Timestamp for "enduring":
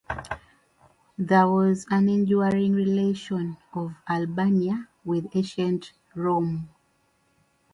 2.09-2.73